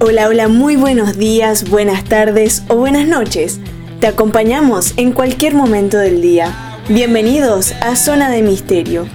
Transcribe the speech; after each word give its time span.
Hola, 0.00 0.28
hola, 0.28 0.46
muy 0.46 0.76
buenos 0.76 1.18
días, 1.18 1.68
buenas 1.68 2.04
tardes 2.04 2.62
o 2.68 2.76
buenas 2.76 3.08
noches. 3.08 3.58
Te 3.98 4.06
acompañamos 4.06 4.94
en 4.96 5.10
cualquier 5.10 5.54
momento 5.54 5.98
del 5.98 6.22
día. 6.22 6.54
Bienvenidos 6.88 7.72
a 7.80 7.96
Zona 7.96 8.30
de 8.30 8.42
Misterio. 8.42 9.08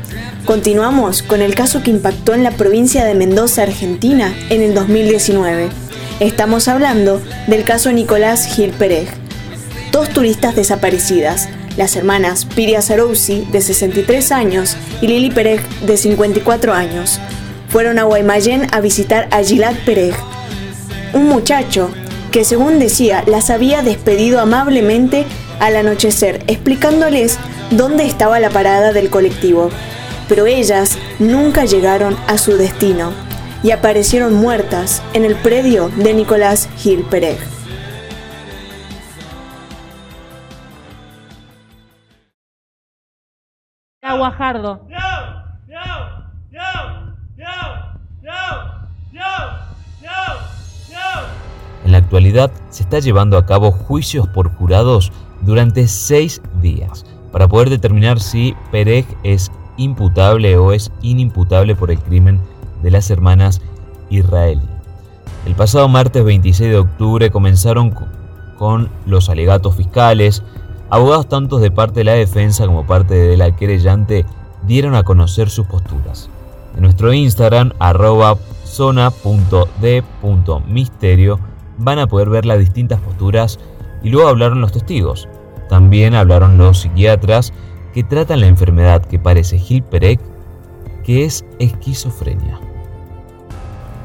Continuamos 0.43 1.23
con 1.23 1.41
el 1.41 1.55
caso 1.55 1.81
que 1.83 1.89
impactó 1.89 2.33
en 2.33 2.43
la 2.43 2.51
provincia 2.51 3.05
de 3.05 3.15
Mendoza, 3.15 3.63
Argentina, 3.63 4.35
en 4.49 4.61
el 4.61 4.73
2019. 4.73 5.69
Estamos 6.19 6.67
hablando 6.67 7.21
del 7.47 7.63
caso 7.63 7.89
Nicolás 7.93 8.45
Gil 8.53 8.71
Pérez. 8.71 9.07
Dos 9.93 10.09
turistas 10.09 10.53
desaparecidas, 10.53 11.47
las 11.77 11.95
hermanas 11.95 12.43
Piria 12.43 12.81
Sarousi, 12.81 13.47
de 13.53 13.61
63 13.61 14.33
años, 14.33 14.75
y 14.99 15.07
Lili 15.07 15.31
Pérez, 15.31 15.61
de 15.87 15.95
54 15.95 16.73
años, 16.73 17.21
fueron 17.69 17.99
a 17.99 18.03
Guaymallén 18.03 18.67
a 18.73 18.81
visitar 18.81 19.29
a 19.31 19.41
Gilad 19.41 19.75
Pérez, 19.85 20.13
un 21.13 21.29
muchacho 21.29 21.89
que 22.31 22.43
según 22.43 22.79
decía 22.79 23.23
las 23.27 23.49
había 23.49 23.81
despedido 23.81 24.39
amablemente 24.39 25.25
al 25.59 25.75
anochecer, 25.75 26.43
explicándoles 26.47 27.39
dónde 27.71 28.05
estaba 28.05 28.39
la 28.39 28.49
parada 28.49 28.91
del 28.91 29.09
colectivo. 29.09 29.69
Pero 30.27 30.45
ellas 30.45 30.97
nunca 31.19 31.65
llegaron 31.65 32.17
a 32.27 32.37
su 32.37 32.57
destino 32.57 33.11
y 33.61 33.71
aparecieron 33.71 34.33
muertas 34.33 35.01
en 35.13 35.25
el 35.25 35.35
predio 35.35 35.89
de 35.89 36.13
Nicolás 36.13 36.69
Gil 36.77 37.03
Pérez. 37.03 37.39
Guajardo. 44.17 44.87
En 44.89 44.95
la 51.93 51.99
actualidad 51.99 52.51
se 52.69 52.83
está 52.83 52.99
llevando 52.99 53.37
a 53.37 53.45
cabo 53.45 53.71
juicios 53.71 54.27
por 54.27 54.53
jurados 54.53 55.11
durante 55.41 55.87
seis 55.87 56.41
días 56.61 57.05
para 57.31 57.47
poder 57.47 57.69
determinar 57.69 58.19
si 58.19 58.55
Pereg 58.71 59.05
es 59.23 59.51
imputable 59.77 60.57
o 60.57 60.71
es 60.71 60.91
inimputable 61.01 61.75
por 61.75 61.91
el 61.91 61.99
crimen 61.99 62.39
de 62.81 62.91
las 62.91 63.09
hermanas 63.09 63.61
israelí. 64.09 64.61
El 65.45 65.55
pasado 65.55 65.87
martes 65.87 66.23
26 66.23 66.69
de 66.69 66.77
octubre 66.77 67.31
comenzaron 67.31 67.93
con 68.57 68.89
los 69.05 69.29
alegatos 69.29 69.75
fiscales. 69.75 70.43
Abogados 70.89 71.27
tanto 71.27 71.57
de 71.57 71.71
parte 71.71 72.01
de 72.01 72.05
la 72.05 72.13
defensa 72.13 72.65
como 72.65 72.85
parte 72.85 73.15
de 73.15 73.35
la 73.35 73.53
querellante 73.55 74.25
dieron 74.65 74.95
a 74.95 75.03
conocer 75.03 75.49
sus 75.49 75.67
posturas. 75.67 76.29
En 76.75 76.83
nuestro 76.83 77.11
Instagram, 77.13 77.73
arroba 77.79 78.37
zona.d.misterio, 78.65 81.39
van 81.77 81.99
a 81.99 82.07
poder 82.07 82.29
ver 82.29 82.45
las 82.45 82.59
distintas 82.59 82.99
posturas 82.99 83.59
y 84.03 84.09
luego 84.09 84.27
hablaron 84.27 84.61
los 84.61 84.71
testigos. 84.71 85.27
También 85.69 86.13
hablaron 86.13 86.57
los 86.57 86.81
psiquiatras 86.81 87.53
que 87.93 88.03
tratan 88.03 88.41
la 88.41 88.47
enfermedad 88.47 89.05
que 89.05 89.19
parece 89.19 89.57
Gil 89.57 89.83
Perec, 89.83 90.19
que 91.03 91.25
es 91.25 91.45
esquizofrenia. 91.59 92.59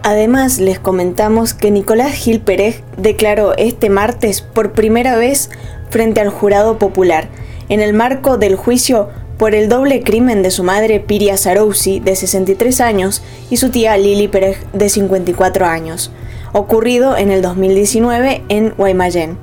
Además, 0.03 0.59
les 0.59 0.79
comentamos 0.79 1.55
que 1.55 1.71
Nicolás 1.71 2.13
Gil 2.13 2.41
Pérez 2.41 2.83
declaró 2.97 3.57
este 3.57 3.91
martes 3.91 4.41
por 4.41 4.73
primera 4.73 5.17
vez 5.17 5.51
frente 5.91 6.21
al 6.21 6.31
jurado 6.31 6.79
popular, 6.79 7.29
en 7.69 7.81
el 7.81 7.93
marco 7.93 8.39
del 8.39 8.57
juicio 8.57 9.09
por 9.37 9.55
el 9.55 9.69
doble 9.69 10.03
crimen 10.03 10.43
de 10.43 10.51
su 10.51 10.65
madre 10.65 11.01
Piria 11.01 11.37
Sarousi, 11.37 12.01
de 12.01 12.17
63 12.17 12.81
años, 12.81 13.23
y 13.51 13.59
su 13.59 13.71
tía 13.71 13.97
Lili 13.97 14.29
Pérez, 14.29 14.65
de 14.73 14.89
54 14.89 15.67
años 15.67 16.11
ocurrido 16.53 17.17
en 17.17 17.31
el 17.31 17.43
2019 17.43 18.45
en 18.49 18.71
Guaymallén. 18.71 19.39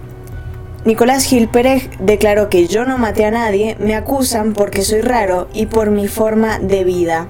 Nicolás 0.85 1.23
Gil 1.23 1.47
Pérez 1.47 1.89
declaró 1.99 2.49
que 2.49 2.67
yo 2.67 2.85
no 2.85 2.99
maté 2.99 3.25
a 3.25 3.31
nadie, 3.31 3.75
me 3.79 3.95
acusan 3.95 4.53
porque 4.53 4.83
soy 4.83 5.01
raro 5.01 5.47
y 5.53 5.65
por 5.65 5.89
mi 5.89 6.07
forma 6.07 6.59
de 6.59 6.83
vida. 6.83 7.27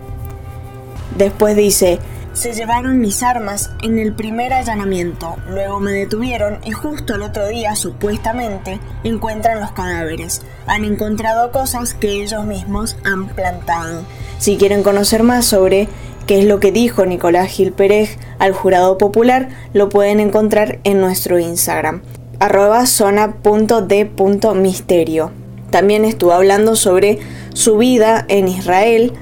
Después 1.18 1.56
dice, 1.56 2.00
se 2.34 2.52
llevaron 2.52 3.00
mis 3.00 3.24
armas 3.24 3.72
en 3.82 3.98
el 3.98 4.14
primer 4.14 4.52
allanamiento, 4.52 5.38
luego 5.48 5.80
me 5.80 5.94
detuvieron 5.94 6.60
y 6.66 6.74
justo 6.74 7.16
el 7.16 7.22
otro 7.22 7.48
día, 7.48 7.78
supuestamente, 7.78 8.82
encuentran 9.06 9.62
los 9.62 9.72
cadáveres. 9.72 10.42
Han 10.68 10.84
encontrado 10.84 11.54
cosas 11.54 11.94
que 11.94 12.22
ellos 12.22 12.44
mismos 12.44 12.98
han 13.06 13.30
plantado. 13.30 14.04
Si 14.38 14.58
quieren 14.58 14.84
conocer 14.84 15.24
más 15.24 15.46
sobre 15.46 15.88
qué 16.28 16.40
es 16.40 16.46
lo 16.46 16.60
que 16.60 16.72
dijo 16.72 17.06
Nicolás 17.06 17.50
Gil 17.50 17.72
Pérez 17.72 18.18
al 18.40 18.54
jurado 18.54 18.98
popular, 18.98 19.50
lo 19.74 19.90
pueden 19.90 20.20
encontrar 20.20 20.80
en 20.84 21.02
nuestro 21.02 21.38
Instagram, 21.40 22.02
arroba 22.40 22.86
zona.d.misterio. 22.86 25.32
También 25.70 26.06
estuvo 26.06 26.32
hablando 26.32 26.76
sobre 26.76 27.20
su 27.54 27.78
vida 27.78 28.26
en 28.28 28.48
Israel 28.48 29.14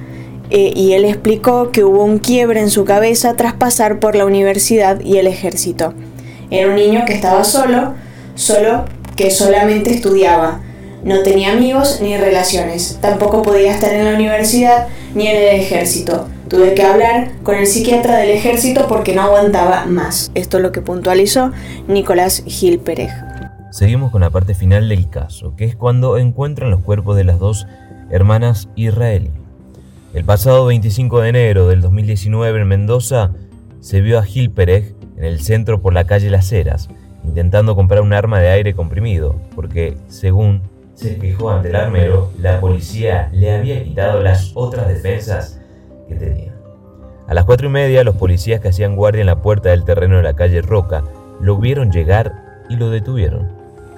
eh, 0.49 0.71
y 0.75 0.93
él 0.93 1.05
explicó 1.05 1.71
que 1.71 1.83
hubo 1.83 2.03
un 2.03 2.19
quiebre 2.19 2.59
en 2.59 2.69
su 2.69 2.85
cabeza 2.85 3.35
tras 3.35 3.53
pasar 3.53 3.99
por 3.99 4.15
la 4.15 4.25
universidad 4.25 4.99
y 4.99 5.17
el 5.17 5.27
ejército. 5.27 5.93
Era 6.51 6.69
un 6.69 6.75
niño 6.75 7.03
que 7.05 7.13
estaba 7.13 7.43
solo, 7.43 7.93
solo 8.35 8.85
que 9.15 9.31
solamente 9.31 9.91
estudiaba. 9.91 10.61
No 11.03 11.23
tenía 11.23 11.53
amigos 11.53 11.99
ni 12.01 12.15
relaciones. 12.17 12.99
Tampoco 13.01 13.41
podía 13.41 13.71
estar 13.71 13.91
en 13.91 14.05
la 14.05 14.13
universidad 14.13 14.87
ni 15.15 15.27
en 15.27 15.37
el 15.37 15.59
ejército. 15.59 16.27
Tuve 16.49 16.73
que 16.73 16.83
hablar 16.83 17.31
con 17.43 17.55
el 17.55 17.67
psiquiatra 17.67 18.17
del 18.17 18.31
ejército 18.31 18.87
porque 18.87 19.15
no 19.15 19.21
aguantaba 19.21 19.85
más. 19.85 20.29
Esto 20.35 20.57
es 20.57 20.63
lo 20.63 20.71
que 20.71 20.81
puntualizó 20.81 21.51
Nicolás 21.87 22.43
Gil 22.45 22.79
Pérez. 22.79 23.11
Seguimos 23.71 24.11
con 24.11 24.21
la 24.21 24.29
parte 24.29 24.53
final 24.53 24.89
del 24.89 25.09
caso, 25.09 25.55
que 25.55 25.65
es 25.65 25.75
cuando 25.75 26.17
encuentran 26.17 26.69
los 26.69 26.81
cuerpos 26.81 27.15
de 27.15 27.23
las 27.23 27.39
dos 27.39 27.65
hermanas 28.11 28.67
israelí. 28.75 29.31
El 30.13 30.25
pasado 30.25 30.65
25 30.65 31.21
de 31.21 31.29
enero 31.29 31.67
del 31.69 31.81
2019 31.81 32.61
en 32.61 32.67
Mendoza 32.67 33.31
se 33.79 34.01
vio 34.01 34.19
a 34.19 34.23
Gil 34.23 34.51
Pérez 34.51 34.93
en 35.17 35.23
el 35.23 35.39
centro 35.39 35.81
por 35.81 35.93
la 35.93 36.05
calle 36.05 36.29
Las 36.29 36.51
Heras, 36.51 36.89
intentando 37.23 37.75
comprar 37.75 38.01
un 38.01 38.13
arma 38.13 38.39
de 38.39 38.49
aire 38.49 38.75
comprimido, 38.75 39.37
porque, 39.55 39.97
según 40.07 40.61
se 40.93 41.17
quejó 41.17 41.49
ante 41.49 41.69
el 41.69 41.75
armero, 41.75 42.31
la 42.37 42.59
policía 42.59 43.29
le 43.33 43.51
había 43.51 43.83
quitado 43.83 44.21
las 44.21 44.51
otras 44.53 44.87
defensas 44.87 45.59
A 47.27 47.33
las 47.33 47.45
cuatro 47.45 47.67
y 47.67 47.71
media, 47.71 48.03
los 48.03 48.15
policías 48.15 48.59
que 48.59 48.69
hacían 48.69 48.95
guardia 48.95 49.21
en 49.21 49.27
la 49.27 49.41
puerta 49.41 49.69
del 49.69 49.85
terreno 49.85 50.17
de 50.17 50.23
la 50.23 50.33
calle 50.33 50.61
Roca 50.61 51.03
lo 51.39 51.57
vieron 51.57 51.91
llegar 51.91 52.63
y 52.69 52.75
lo 52.75 52.89
detuvieron. 52.89 53.49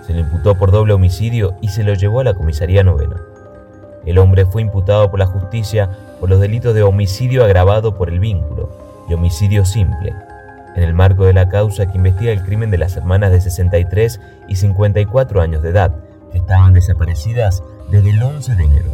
Se 0.05 0.13
le 0.13 0.21
imputó 0.21 0.55
por 0.55 0.71
doble 0.71 0.93
homicidio 0.93 1.55
y 1.61 1.69
se 1.69 1.83
lo 1.83 1.93
llevó 1.93 2.19
a 2.19 2.23
la 2.23 2.35
comisaría 2.35 2.83
novena. 2.83 3.21
El 4.05 4.19
hombre 4.19 4.45
fue 4.45 4.61
imputado 4.61 5.09
por 5.09 5.19
la 5.19 5.25
justicia 5.25 5.89
por 6.19 6.29
los 6.29 6.39
delitos 6.39 6.75
de 6.75 6.83
homicidio 6.83 7.43
agravado 7.43 7.95
por 7.95 8.09
el 8.09 8.19
vínculo 8.19 8.69
y 9.09 9.13
homicidio 9.13 9.65
simple, 9.65 10.13
en 10.75 10.83
el 10.83 10.93
marco 10.93 11.25
de 11.25 11.33
la 11.33 11.49
causa 11.49 11.87
que 11.87 11.97
investiga 11.97 12.31
el 12.31 12.43
crimen 12.43 12.69
de 12.69 12.77
las 12.77 12.95
hermanas 12.95 13.31
de 13.31 13.41
63 13.41 14.19
y 14.47 14.55
54 14.55 15.41
años 15.41 15.63
de 15.63 15.69
edad, 15.69 15.95
que 16.31 16.37
estaban 16.37 16.73
desaparecidas 16.73 17.63
desde 17.89 18.11
el 18.11 18.21
11 18.21 18.55
de 18.55 18.63
enero, 18.63 18.91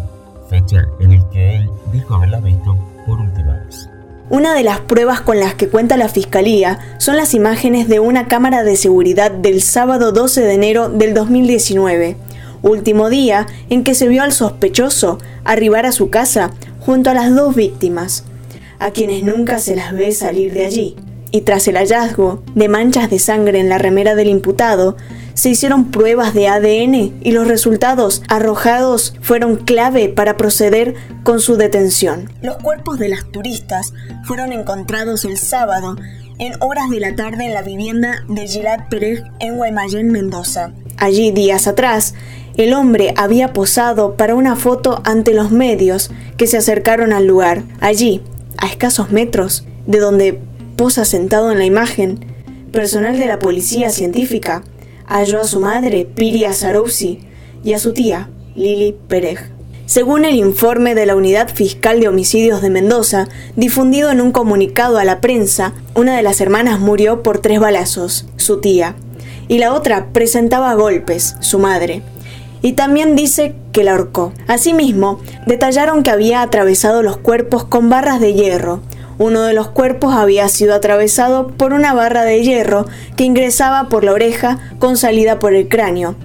fecha 0.50 0.86
en 1.00 1.12
el 1.12 1.28
que 1.30 1.58
él 1.58 1.70
dijo 1.92 2.16
haberla 2.16 2.40
visto 2.40 2.78
Una 4.30 4.54
de 4.54 4.64
las 4.64 4.80
pruebas 4.80 5.20
con 5.20 5.42
las 5.42 5.56
que 5.56 5.68
cuenta 5.68 5.98
la 5.98 6.08
Fiscalía 6.08 6.80
son 7.00 7.18
las 7.18 7.34
imágenes 7.34 7.90
de 7.90 8.00
una 8.00 8.28
cámara 8.28 8.64
de 8.64 8.78
seguridad 8.78 9.30
del 9.30 9.62
sábado 9.62 10.14
12 10.14 10.40
de 10.40 10.54
enero 10.54 10.88
del 10.88 11.14
2019, 11.14 12.16
último 12.62 13.10
día 13.10 13.48
en 13.70 13.84
que 13.84 13.94
se 13.94 14.08
vio 14.08 14.24
al 14.24 14.32
sospechoso 14.32 15.18
arribar 15.44 15.86
a 15.86 15.92
su 15.92 16.10
casa 16.10 16.52
junto 16.80 17.10
a 17.10 17.14
las 17.14 17.36
dos 17.36 17.56
víctimas, 17.56 18.24
a 18.80 18.92
quienes 18.92 19.24
nunca 19.24 19.60
se 19.60 19.76
las 19.76 19.92
ve 19.92 20.14
salir 20.14 20.54
de 20.54 20.66
allí. 20.66 20.96
Y 21.32 21.42
tras 21.42 21.68
el 21.68 21.76
hallazgo 21.76 22.42
de 22.56 22.70
manchas 22.70 23.10
de 23.10 23.20
sangre 23.20 23.60
en 23.60 23.68
la 23.68 23.80
remera 23.80 24.16
del 24.16 24.30
imputado, 24.30 24.96
se 25.34 25.50
hicieron 25.50 25.92
pruebas 25.92 26.34
de 26.34 26.48
ADN 26.48 27.14
y 27.22 27.32
los 27.32 27.48
resultados 27.48 28.24
arrojados 28.28 29.14
fueron 29.22 29.58
clave 29.58 30.10
para 30.10 30.38
proceder 30.38 30.96
con 31.24 31.40
su 31.40 31.58
detención. 31.58 32.32
Los 32.42 32.58
cuerpos 32.58 33.00
de 33.00 33.10
las 33.10 33.32
turistas 33.32 33.94
fueron 34.24 34.52
encontrados 34.52 35.26
el 35.26 35.38
sábado 35.38 35.96
en 36.40 36.54
horas 36.60 36.90
de 36.90 37.00
la 37.00 37.16
tarde 37.16 37.46
en 37.46 37.54
la 37.54 37.62
vivienda 37.62 38.24
de 38.28 38.48
Gilad 38.48 38.88
Pérez 38.90 39.24
en 39.40 39.58
Guaymallén, 39.58 40.12
Mendoza. 40.12 40.72
Allí, 40.98 41.32
días 41.32 41.68
atrás, 41.68 42.16
el 42.58 42.74
hombre 42.74 43.14
había 43.16 43.54
posado 43.54 44.18
para 44.18 44.36
una 44.36 44.56
foto 44.56 45.02
ante 45.06 45.34
los 45.34 45.52
medios 45.52 46.12
que 46.38 46.48
se 46.48 46.58
acercaron 46.58 47.14
al 47.14 47.28
lugar. 47.28 47.64
Allí, 47.80 48.22
a 48.58 48.68
escasos 48.68 49.12
metros 49.12 49.66
de 49.86 50.00
donde 50.00 50.40
posa 50.76 51.06
sentado 51.06 51.52
en 51.52 51.60
la 51.60 51.66
imagen, 51.66 52.26
personal 52.72 53.20
de 53.20 53.26
la 53.28 53.40
policía 53.40 53.90
científica 53.90 54.64
halló 55.12 55.42
a 55.42 55.46
su 55.46 55.60
madre, 55.60 56.06
Piria 56.06 56.54
Sarousi, 56.54 57.20
y 57.64 57.74
a 57.74 57.80
su 57.80 57.94
tía, 57.94 58.30
Lili 58.56 58.96
Pérez. 59.08 59.40
Según 59.86 60.24
el 60.24 60.36
informe 60.36 60.96
de 60.96 61.06
la 61.06 61.18
Unidad 61.18 61.50
Fiscal 61.54 62.00
de 62.00 62.08
Homicidios 62.08 62.62
de 62.62 62.70
Mendoza, 62.70 63.28
difundido 63.58 64.10
en 64.10 64.22
un 64.22 64.32
comunicado 64.32 64.98
a 64.98 65.04
la 65.04 65.20
prensa, 65.20 65.74
una 65.96 66.16
de 66.16 66.24
las 66.24 66.40
hermanas 66.40 66.80
murió 66.80 67.24
por 67.24 67.40
tres 67.40 67.60
balazos, 67.60 68.26
su 68.38 68.62
tía, 68.62 68.96
y 69.50 69.58
la 69.58 69.74
otra 69.74 70.08
presentaba 70.14 70.74
golpes, 70.76 71.36
su 71.42 71.60
madre. 71.60 72.04
Y 72.62 72.74
también 72.74 73.18
dice 73.18 73.54
que 73.74 73.84
la 73.84 73.92
ahorcó. 73.92 74.32
Asimismo, 74.48 75.20
detallaron 75.46 76.04
que 76.04 76.12
había 76.12 76.42
atravesado 76.42 77.04
los 77.04 77.18
cuerpos 77.18 77.66
con 77.66 77.90
barras 77.90 78.22
de 78.22 78.34
hierro. 78.34 78.82
Uno 79.22 79.44
de 79.44 79.54
los 79.54 79.68
cuerpos 79.68 80.16
había 80.16 80.50
sido 80.50 80.74
atravesado 80.74 81.50
por 81.50 81.74
una 81.74 81.94
barra 81.94 82.24
de 82.24 82.42
hierro 82.42 82.88
que 83.16 83.24
ingresaba 83.24 83.88
por 83.88 84.04
la 84.04 84.14
oreja 84.14 84.58
con 84.80 84.98
salida 84.98 85.38
por 85.38 85.54
el 85.54 85.70
cráneo, 85.70 86.16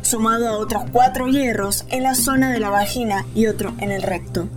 sumado 0.00 0.48
a 0.48 0.56
otros 0.56 0.84
cuatro 0.90 1.28
hierros 1.28 1.84
en 1.90 2.04
la 2.04 2.14
zona 2.14 2.50
de 2.50 2.58
la 2.58 2.70
vagina 2.70 3.26
y 3.34 3.46
otro 3.46 3.74
en 3.78 3.90
el 3.90 4.00
recto. 4.00 4.48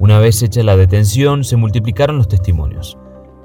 Una 0.00 0.18
vez 0.18 0.42
hecha 0.42 0.64
la 0.64 0.76
detención, 0.76 1.44
se 1.44 1.54
multiplicaron 1.54 2.18
los 2.18 2.26
testimonios. 2.26 2.98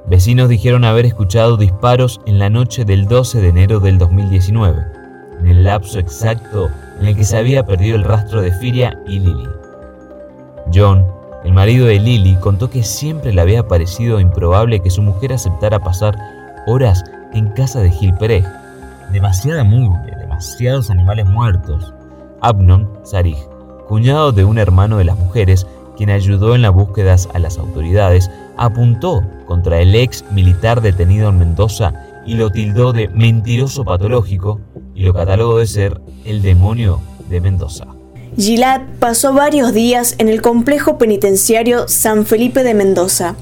Vecinos 0.07 0.49
dijeron 0.49 0.83
haber 0.83 1.05
escuchado 1.05 1.55
disparos 1.55 2.21
en 2.25 2.39
la 2.39 2.49
noche 2.49 2.85
del 2.85 3.05
12 3.05 3.39
de 3.39 3.49
enero 3.49 3.79
del 3.79 3.99
2019, 3.99 4.83
en 5.41 5.47
el 5.47 5.63
lapso 5.63 5.99
exacto 5.99 6.71
en 6.99 7.05
el 7.05 7.15
que 7.15 7.23
se 7.23 7.37
había 7.37 7.63
perdido 7.67 7.97
el 7.97 8.03
rastro 8.03 8.41
de 8.41 8.51
Firia 8.51 8.99
y 9.05 9.19
Lily. 9.19 9.47
John, 10.73 11.18
el 11.43 11.53
marido 11.53 11.85
de 11.85 11.99
Lily, 11.99 12.35
contó 12.35 12.69
que 12.69 12.83
siempre 12.83 13.33
le 13.33 13.41
había 13.41 13.67
parecido 13.67 14.19
improbable 14.19 14.81
que 14.81 14.89
su 14.89 15.01
mujer 15.01 15.33
aceptara 15.33 15.79
pasar 15.79 16.17
horas 16.67 17.03
en 17.33 17.49
casa 17.49 17.79
de 17.79 17.91
Gil 17.91 18.13
Pérez. 18.15 18.45
Demasiada 19.11 19.63
mugre, 19.63 20.15
demasiados 20.17 20.89
animales 20.89 21.25
muertos. 21.27 21.93
Abnon 22.41 22.89
Sarij, 23.03 23.37
cuñado 23.87 24.31
de 24.31 24.45
un 24.45 24.57
hermano 24.57 24.97
de 24.97 25.05
las 25.05 25.17
mujeres, 25.17 25.65
quien 25.97 26.09
ayudó 26.09 26.55
en 26.55 26.61
las 26.61 26.73
búsquedas 26.73 27.27
a 27.33 27.39
las 27.39 27.57
autoridades, 27.57 28.29
apuntó 28.57 29.23
contra 29.45 29.79
el 29.81 29.95
ex 29.95 30.23
militar 30.31 30.81
detenido 30.81 31.29
en 31.29 31.39
Mendoza 31.39 31.93
y 32.25 32.35
lo 32.35 32.49
tildó 32.51 32.93
de 32.93 33.07
mentiroso 33.09 33.83
patológico 33.83 34.59
y 34.93 35.03
lo 35.03 35.13
catalogó 35.13 35.57
de 35.57 35.67
ser 35.67 36.01
el 36.25 36.41
demonio 36.41 37.01
de 37.29 37.41
Mendoza. 37.41 37.98
Gilad 38.39 38.83
pasó 38.99 39.33
varios 39.33 39.73
días 39.73 40.15
en 40.17 40.29
el 40.29 40.41
complejo 40.41 40.97
penitenciario 40.97 41.89
San 41.89 42.25
Felipe 42.25 42.63
de 42.63 42.73
Mendoza, 42.73 43.35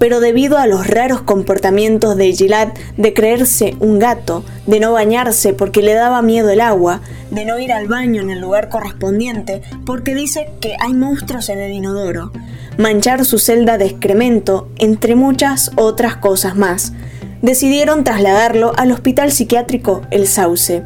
pero 0.00 0.18
debido 0.18 0.58
a 0.58 0.66
los 0.66 0.88
raros 0.88 1.22
comportamientos 1.22 2.16
de 2.16 2.32
Gilad 2.32 2.72
de 2.96 3.14
creerse 3.14 3.76
un 3.78 4.00
gato, 4.00 4.44
de 4.66 4.80
no 4.80 4.90
bañarse 4.90 5.52
porque 5.52 5.80
le 5.80 5.94
daba 5.94 6.22
miedo 6.22 6.50
el 6.50 6.60
agua, 6.60 7.02
de 7.30 7.44
no 7.44 7.60
ir 7.60 7.72
al 7.72 7.86
baño 7.86 8.20
en 8.20 8.30
el 8.30 8.40
lugar 8.40 8.68
correspondiente 8.68 9.62
porque 9.86 10.16
dice 10.16 10.50
que 10.60 10.74
hay 10.80 10.92
monstruos 10.92 11.48
en 11.48 11.60
el 11.60 11.70
inodoro, 11.70 12.32
manchar 12.78 13.24
su 13.24 13.38
celda 13.38 13.78
de 13.78 13.86
excremento, 13.86 14.68
entre 14.76 15.14
muchas 15.14 15.70
otras 15.76 16.16
cosas 16.16 16.56
más, 16.56 16.94
decidieron 17.42 18.02
trasladarlo 18.02 18.72
al 18.76 18.90
hospital 18.90 19.30
psiquiátrico 19.30 20.02
El 20.10 20.26
Sauce. 20.26 20.82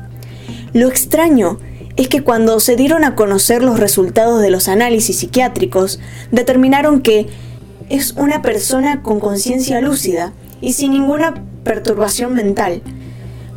Lo 0.74 0.88
extraño 0.88 1.58
es 1.96 2.08
que 2.08 2.22
cuando 2.22 2.60
se 2.60 2.76
dieron 2.76 3.04
a 3.04 3.14
conocer 3.14 3.62
los 3.62 3.80
resultados 3.80 4.42
de 4.42 4.50
los 4.50 4.68
análisis 4.68 5.18
psiquiátricos, 5.18 5.98
determinaron 6.30 7.00
que 7.00 7.26
es 7.88 8.12
una 8.12 8.42
persona 8.42 9.02
con 9.02 9.20
conciencia 9.20 9.80
lúcida 9.80 10.32
y 10.60 10.74
sin 10.74 10.92
ninguna 10.92 11.42
perturbación 11.64 12.34
mental. 12.34 12.82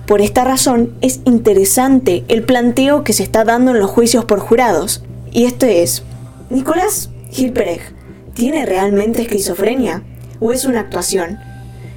Por 0.05 0.21
esta 0.21 0.43
razón 0.43 0.93
es 1.01 1.19
interesante 1.25 2.23
el 2.29 2.43
planteo 2.43 3.03
que 3.03 3.13
se 3.13 3.23
está 3.23 3.43
dando 3.43 3.71
en 3.71 3.79
los 3.79 3.91
juicios 3.91 4.25
por 4.25 4.39
jurados. 4.39 5.03
Y 5.31 5.45
esto 5.45 5.65
es, 5.65 6.03
Nicolás 6.49 7.09
Gilperej, 7.31 7.81
¿tiene 8.33 8.65
realmente 8.65 9.21
esquizofrenia? 9.21 10.03
¿O 10.39 10.51
es 10.51 10.65
una 10.65 10.79
actuación? 10.79 11.37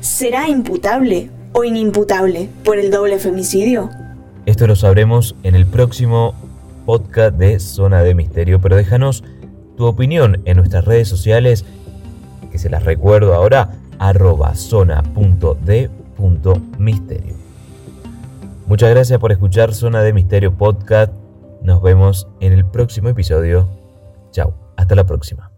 ¿Será 0.01 0.49
imputable 0.49 1.31
o 1.53 1.65
inimputable 1.65 2.49
por 2.65 2.79
el 2.79 2.91
doble 2.91 3.19
femicidio? 3.19 3.91
Esto 4.45 4.67
lo 4.67 4.75
sabremos 4.75 5.37
en 5.45 5.55
el 5.55 5.67
próximo 5.67 6.35
podcast 6.85 7.37
de 7.37 7.61
Zona 7.61 8.03
de 8.03 8.15
Misterio, 8.15 8.61
pero 8.61 8.77
déjanos 8.77 9.23
tu 9.77 9.87
opinión 9.87 10.43
en 10.45 10.57
nuestras 10.57 10.85
redes 10.85 11.07
sociales, 11.09 11.65
que 12.51 12.59
se 12.59 12.69
las 12.69 12.85
recuerdo 12.85 13.35
ahora, 13.35 13.71
arroba 13.99 14.57
zona.de.misterio. 14.57 17.35
Muchas 18.67 18.91
gracias 18.91 19.21
por 19.21 19.33
escuchar 19.33 19.75
Zona 19.75 20.03
de 20.03 20.13
Misterio 20.13 20.55
Podcast. 20.55 21.13
Nos 21.63 21.81
vemos 21.81 22.27
en 22.41 22.53
el 22.53 22.65
próximo 22.65 23.11
episodio. 23.11 23.69
Chao, 24.33 24.55
hasta 24.77 24.97
la 24.97 25.05
próxima. 25.05 25.52